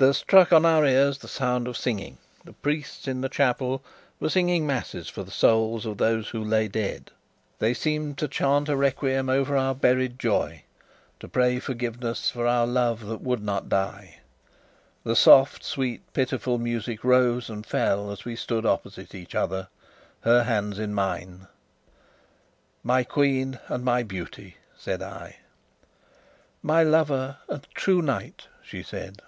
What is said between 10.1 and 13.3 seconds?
joy, to pray forgiveness for our love that